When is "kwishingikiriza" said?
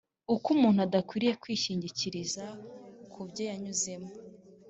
1.41-2.45